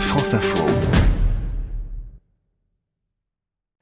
[0.00, 0.95] France Info.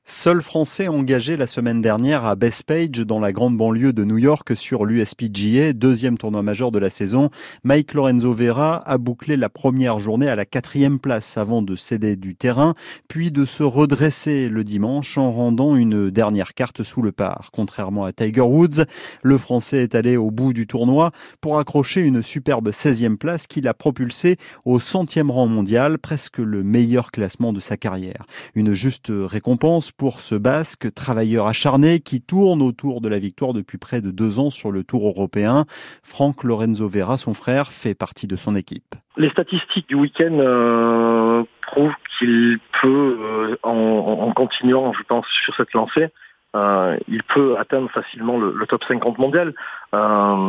[0.07, 4.55] Seul Français engagé la semaine dernière à Bethpage dans la grande banlieue de New York
[4.55, 7.31] sur l'USPGA, deuxième tournoi majeur de la saison,
[7.63, 12.17] Mike Lorenzo Vera a bouclé la première journée à la quatrième place avant de céder
[12.17, 12.75] du terrain,
[13.09, 17.49] puis de se redresser le dimanche en rendant une dernière carte sous le par.
[17.51, 18.85] Contrairement à Tiger Woods,
[19.23, 23.63] le Français est allé au bout du tournoi pour accrocher une superbe 16e place qui
[23.63, 28.27] l'a propulsé au centième rang mondial, presque le meilleur classement de sa carrière.
[28.55, 33.55] Une juste récompense pour pour ce Basque, travailleur acharné qui tourne autour de la victoire
[33.55, 35.65] depuis près de deux ans sur le Tour européen.
[36.03, 38.97] Franck Lorenzo Vera, son frère, fait partie de son équipe.
[39.17, 45.73] Les statistiques du week-end euh, prouvent qu'il peut, euh, en, continuant, je pense, sur cette
[45.73, 46.09] lancée,
[46.55, 49.55] euh, il peut atteindre facilement le, top 50 mondial.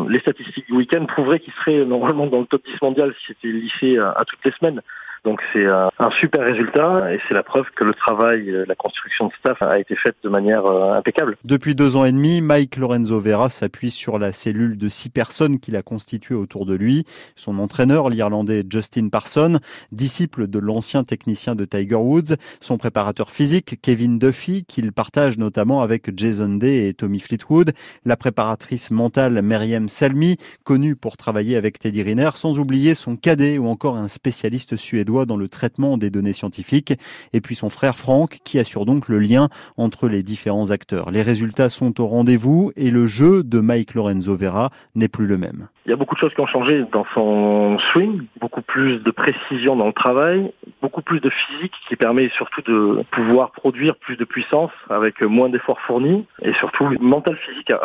[0.10, 3.54] les statistiques du week-end prouveraient qu'il serait normalement dans le top 10 mondial si c'était
[3.54, 4.82] lissé à toutes les semaines.
[5.26, 5.90] Donc c'est un,
[6.20, 9.80] super résultat et c'est la preuve que le travail, euh, la construction de staff a
[9.80, 11.36] été faite de manière euh, impeccable.
[11.44, 15.60] Depuis deux ans et demi, Mike Lorenzo Vera s'appuie sur la cellule de six personnes
[15.60, 17.06] qu'il a constituée autour de lui.
[17.36, 19.58] Son entraîneur, l'Irlandais Justin Parson,
[19.92, 25.82] disciple de l'ancien technicien de Tiger Woods, son préparateur physique Kevin Duffy, qu'il partage notamment
[25.82, 27.72] avec Jason Day et Tommy Fleetwood,
[28.06, 33.58] la préparatrice mentale Meriem Salmi, connue pour travailler avec Teddy Riner, sans oublier son cadet
[33.58, 36.94] ou encore un spécialiste suédois dans le traitement des données scientifiques,
[37.32, 41.12] et puis son frère Franck qui assure donc le lien entre les différents acteurs.
[41.12, 45.38] Les résultats sont au rendez-vous et le jeu de Mike Lorenzo Vera n'est plus le
[45.38, 45.70] même.
[45.86, 49.12] Il y a beaucoup de choses qui ont changé dans son swing, beaucoup plus de
[49.12, 50.52] précision dans le travail,
[50.86, 55.50] beaucoup plus de physique qui permet surtout de pouvoir produire plus de puissance avec moins
[55.50, 57.82] d'efforts fournis et surtout le mental physique a,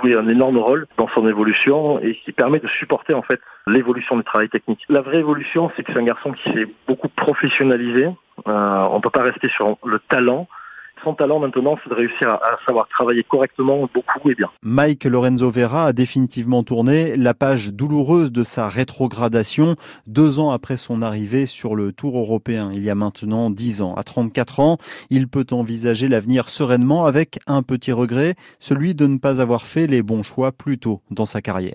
[0.00, 4.16] joué un énorme rôle dans son évolution et qui permet de supporter en fait l'évolution
[4.16, 4.80] du travail technique.
[4.88, 8.08] La vraie évolution, c'est que c'est un garçon qui s'est beaucoup professionnalisé.
[8.48, 10.48] Euh, on peut pas rester sur le talent.
[11.04, 14.48] Son talent maintenant, c'est de réussir à, savoir travailler correctement, beaucoup et bien.
[14.62, 19.76] Mike Lorenzo Vera a définitivement tourné la page douloureuse de sa rétrogradation
[20.06, 23.94] deux ans après son arrivée sur le Tour européen, il y a maintenant dix ans.
[23.94, 24.76] À 34 ans,
[25.10, 29.86] il peut envisager l'avenir sereinement avec un petit regret, celui de ne pas avoir fait
[29.86, 31.70] les bons choix plus tôt dans sa carrière.